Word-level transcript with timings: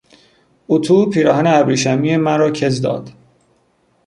اطو 0.69 1.09
پیراهن 1.09 1.47
ابریشمی 1.47 2.17
مرا 2.17 2.51
کز 2.51 2.81
داد. 2.81 3.11